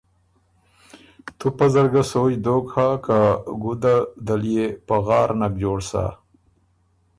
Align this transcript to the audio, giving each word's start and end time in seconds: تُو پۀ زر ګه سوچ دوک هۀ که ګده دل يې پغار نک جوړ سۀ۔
تُو 1.37 1.47
پۀ 1.57 1.65
زر 1.73 1.87
ګه 1.93 2.03
سوچ 2.11 2.33
دوک 2.45 2.65
هۀ 2.73 2.87
که 3.05 3.19
ګده 3.63 3.95
دل 4.25 4.43
يې 4.53 4.65
پغار 4.87 5.29
نک 5.39 5.53
جوړ 5.61 5.79
سۀ۔ 5.89 6.03